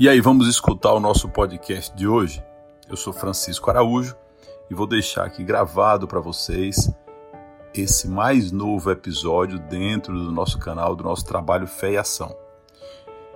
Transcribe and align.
E 0.00 0.08
aí, 0.08 0.20
vamos 0.20 0.46
escutar 0.46 0.92
o 0.92 1.00
nosso 1.00 1.28
podcast 1.28 1.92
de 1.96 2.06
hoje? 2.06 2.40
Eu 2.88 2.96
sou 2.96 3.12
Francisco 3.12 3.68
Araújo 3.68 4.14
e 4.70 4.74
vou 4.74 4.86
deixar 4.86 5.24
aqui 5.24 5.42
gravado 5.42 6.06
para 6.06 6.20
vocês 6.20 6.88
esse 7.74 8.06
mais 8.06 8.52
novo 8.52 8.92
episódio 8.92 9.58
dentro 9.58 10.14
do 10.14 10.30
nosso 10.30 10.56
canal, 10.56 10.94
do 10.94 11.02
nosso 11.02 11.24
trabalho 11.24 11.66
Fé 11.66 11.94
e 11.94 11.96
Ação. 11.96 12.32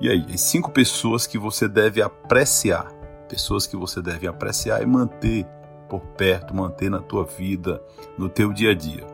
E 0.00 0.08
aí, 0.08 0.24
as 0.32 0.42
cinco 0.42 0.70
pessoas 0.70 1.26
que 1.26 1.36
você 1.36 1.66
deve 1.66 2.00
apreciar, 2.00 2.86
pessoas 3.28 3.66
que 3.66 3.76
você 3.76 4.00
deve 4.00 4.28
apreciar 4.28 4.80
e 4.80 4.86
manter 4.86 5.44
por 5.88 6.02
perto, 6.16 6.54
manter 6.54 6.88
na 6.88 7.00
tua 7.00 7.24
vida, 7.24 7.82
no 8.16 8.28
teu 8.28 8.52
dia 8.52 8.70
a 8.70 8.74
dia. 8.76 9.04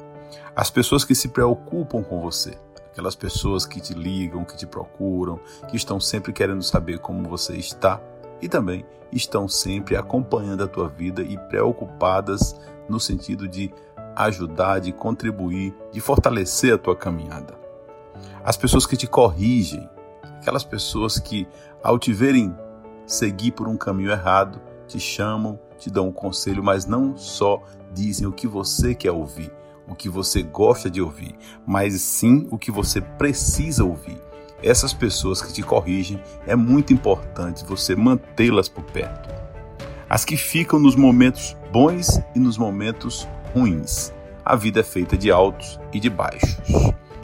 As 0.55 0.71
pessoas 0.71 1.07
que 1.07 1.15
se 1.15 1.29
preocupam 1.29 2.03
com 2.03 2.21
você, 2.21 2.59
aquelas 2.91 3.15
pessoas 3.15 3.65
que 3.65 3.81
te 3.81 3.95
ligam, 3.95 4.45
que 4.45 4.57
te 4.57 4.67
procuram, 4.67 5.41
que 5.69 5.77
estão 5.77 6.01
sempre 6.01 6.33
querendo 6.33 6.63
saber 6.63 6.99
como 6.99 7.29
você 7.29 7.57
está 7.57 8.01
e 8.43 8.49
também 8.49 8.85
estão 9.13 9.49
sempre 9.49 9.97
acompanhando 9.97 10.65
a 10.65 10.69
tua 10.69 10.89
vida 10.89 11.23
e 11.23 11.37
preocupadas 11.49 12.59
no 12.89 12.99
sentido 12.99 13.49
de 13.49 13.73
ajudar, 14.17 14.81
de 14.81 14.93
contribuir, 14.93 15.75
de 15.93 16.01
fortalecer 16.01 16.75
a 16.75 16.79
tua 16.79 16.97
caminhada. 16.97 17.55
As 18.45 18.57
pessoas 18.57 18.87
que 18.87 18.97
te 18.97 19.07
corrigem, 19.07 19.89
aquelas 20.23 20.65
pessoas 20.65 21.19
que 21.19 21.47
ao 21.83 21.99
te 21.99 22.13
verem 22.13 22.55
seguir 23.07 23.53
por 23.53 23.69
um 23.69 23.77
caminho 23.77 24.11
errado, 24.11 24.61
te 24.87 24.99
chamam, 24.99 25.59
te 25.79 25.91
dão 25.91 26.09
um 26.09 26.13
conselho, 26.13 26.63
mas 26.63 26.87
não 26.87 27.17
só 27.17 27.63
dizem 27.93 28.27
o 28.27 28.33
que 28.33 28.47
você 28.47 28.95
quer 28.95 29.13
ouvir, 29.13 29.53
o 29.91 29.95
que 29.97 30.09
você 30.09 30.43
gosta 30.43 30.89
de 30.89 31.03
ouvir, 31.03 31.35
mas 31.67 32.01
sim 32.01 32.47
o 32.51 32.57
que 32.57 32.71
você 32.71 33.01
precisa 33.01 33.85
ouvir. 33.85 34.19
Essas 34.63 34.93
pessoas 34.93 35.43
que 35.43 35.53
te 35.53 35.63
corrigem, 35.63 36.23
é 36.47 36.55
muito 36.55 36.93
importante 36.93 37.65
você 37.65 37.97
mantê-las 37.97 38.69
por 38.69 38.85
perto. 38.85 39.29
As 40.09 40.25
que 40.25 40.37
ficam 40.37 40.79
nos 40.79 40.95
momentos 40.95 41.57
bons 41.73 42.21
e 42.35 42.39
nos 42.39 42.57
momentos 42.57 43.27
ruins. 43.53 44.13
A 44.45 44.55
vida 44.55 44.81
é 44.81 44.85
feita 44.85 45.17
de 45.17 45.31
altos 45.31 45.81
e 45.93 45.99
de 45.99 46.09
baixos. 46.09 46.59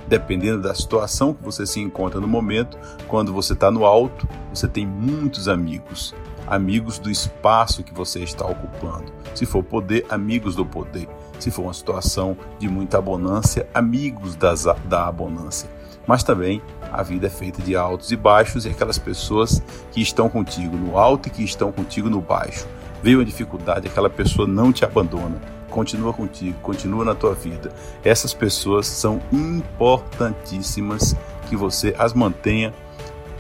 Dependendo 0.08 0.62
da 0.62 0.74
situação 0.74 1.34
que 1.34 1.42
você 1.42 1.66
se 1.66 1.80
encontra 1.80 2.20
no 2.20 2.28
momento, 2.28 2.78
quando 3.06 3.32
você 3.32 3.52
está 3.52 3.70
no 3.70 3.84
alto, 3.84 4.28
você 4.52 4.66
tem 4.66 4.86
muitos 4.86 5.48
amigos 5.48 6.14
amigos 6.46 6.98
do 6.98 7.10
espaço 7.10 7.82
que 7.82 7.92
você 7.92 8.20
está 8.20 8.46
ocupando. 8.46 9.12
Se 9.34 9.44
for 9.44 9.62
poder, 9.62 10.06
amigos 10.08 10.54
do 10.54 10.64
poder. 10.64 11.08
Se 11.38 11.50
for 11.50 11.62
uma 11.62 11.74
situação 11.74 12.36
de 12.58 12.68
muita 12.68 12.98
abundância, 12.98 13.68
amigos 13.74 14.34
das, 14.36 14.64
da 14.84 15.06
abundância. 15.06 15.68
Mas 16.06 16.22
também 16.22 16.62
a 16.92 17.02
vida 17.02 17.26
é 17.26 17.30
feita 17.30 17.60
de 17.60 17.74
altos 17.74 18.12
e 18.12 18.16
baixos 18.16 18.64
e 18.64 18.68
aquelas 18.68 18.98
pessoas 18.98 19.62
que 19.90 20.00
estão 20.00 20.28
contigo 20.28 20.76
no 20.76 20.96
alto 20.96 21.28
e 21.28 21.30
que 21.30 21.42
estão 21.42 21.72
contigo 21.72 22.08
no 22.08 22.20
baixo. 22.20 22.66
Veio 23.02 23.20
a 23.20 23.24
dificuldade, 23.24 23.88
aquela 23.88 24.08
pessoa 24.08 24.46
não 24.46 24.72
te 24.72 24.84
abandona, 24.84 25.40
continua 25.68 26.12
contigo, 26.12 26.58
continua 26.62 27.04
na 27.04 27.14
tua 27.14 27.34
vida. 27.34 27.72
Essas 28.04 28.32
pessoas 28.32 28.86
são 28.86 29.20
importantíssimas 29.32 31.14
que 31.48 31.56
você 31.56 31.94
as 31.98 32.14
mantenha 32.14 32.72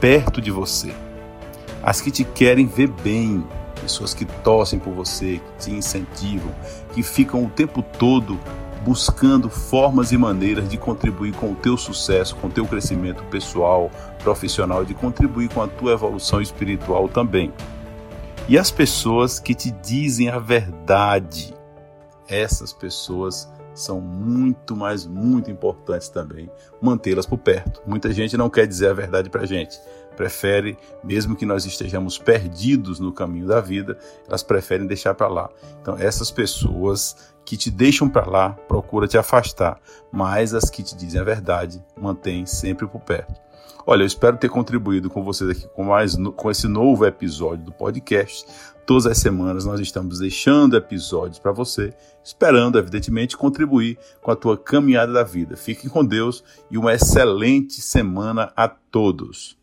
perto 0.00 0.40
de 0.40 0.50
você 0.50 0.92
as 1.86 2.00
que 2.00 2.10
te 2.10 2.24
querem 2.24 2.66
ver 2.66 2.88
bem, 2.88 3.46
pessoas 3.80 4.12
que 4.12 4.24
torcem 4.24 4.76
por 4.76 4.92
você, 4.92 5.38
que 5.38 5.64
te 5.64 5.70
incentivam, 5.70 6.52
que 6.92 7.00
ficam 7.00 7.44
o 7.44 7.48
tempo 7.48 7.80
todo 7.80 8.36
buscando 8.84 9.48
formas 9.48 10.10
e 10.10 10.18
maneiras 10.18 10.68
de 10.68 10.76
contribuir 10.76 11.32
com 11.34 11.52
o 11.52 11.54
teu 11.54 11.76
sucesso, 11.76 12.34
com 12.36 12.48
o 12.48 12.50
teu 12.50 12.66
crescimento 12.66 13.22
pessoal, 13.24 13.88
profissional, 14.18 14.84
de 14.84 14.94
contribuir 14.94 15.48
com 15.48 15.62
a 15.62 15.68
tua 15.68 15.92
evolução 15.92 16.40
espiritual 16.40 17.08
também. 17.08 17.52
E 18.48 18.58
as 18.58 18.68
pessoas 18.68 19.38
que 19.38 19.54
te 19.54 19.70
dizem 19.70 20.28
a 20.28 20.40
verdade, 20.40 21.54
essas 22.26 22.72
pessoas 22.72 23.48
são 23.76 24.00
muito, 24.00 24.74
mas 24.74 25.06
muito 25.06 25.50
importantes 25.50 26.08
também 26.08 26.50
mantê-las 26.80 27.26
por 27.26 27.38
perto. 27.38 27.80
Muita 27.86 28.12
gente 28.12 28.36
não 28.36 28.50
quer 28.50 28.66
dizer 28.66 28.88
a 28.88 28.94
verdade 28.94 29.30
para 29.30 29.46
gente, 29.46 29.78
prefere, 30.16 30.76
mesmo 31.04 31.36
que 31.36 31.46
nós 31.46 31.64
estejamos 31.64 32.18
perdidos 32.18 32.98
no 32.98 33.12
caminho 33.12 33.46
da 33.46 33.60
vida, 33.60 33.98
elas 34.26 34.42
preferem 34.42 34.86
deixar 34.86 35.14
para 35.14 35.28
lá. 35.28 35.50
Então, 35.80 35.96
essas 35.98 36.30
pessoas 36.30 37.34
que 37.44 37.56
te 37.56 37.70
deixam 37.70 38.08
para 38.08 38.28
lá, 38.28 38.50
procura 38.50 39.06
te 39.06 39.16
afastar, 39.16 39.78
mas 40.12 40.52
as 40.52 40.68
que 40.68 40.82
te 40.82 40.96
dizem 40.96 41.20
a 41.20 41.24
verdade, 41.24 41.82
mantém 41.96 42.44
sempre 42.44 42.86
por 42.88 43.00
perto. 43.00 43.46
Olha, 43.86 44.02
eu 44.02 44.06
espero 44.06 44.36
ter 44.36 44.48
contribuído 44.48 45.08
com 45.08 45.22
vocês 45.22 45.48
aqui 45.48 45.68
com 45.68 45.84
mais 45.84 46.16
com 46.34 46.50
esse 46.50 46.66
novo 46.66 47.06
episódio 47.06 47.64
do 47.64 47.72
podcast. 47.72 48.44
Todas 48.84 49.06
as 49.06 49.18
semanas 49.18 49.64
nós 49.64 49.78
estamos 49.78 50.18
deixando 50.18 50.76
episódios 50.76 51.38
para 51.38 51.52
você, 51.52 51.94
esperando 52.22 52.78
evidentemente 52.78 53.36
contribuir 53.36 53.96
com 54.20 54.32
a 54.32 54.36
tua 54.36 54.58
caminhada 54.58 55.12
da 55.12 55.22
vida. 55.22 55.56
Fiquem 55.56 55.88
com 55.88 56.04
Deus 56.04 56.42
e 56.68 56.76
uma 56.76 56.94
excelente 56.94 57.80
semana 57.80 58.52
a 58.56 58.68
todos. 58.68 59.56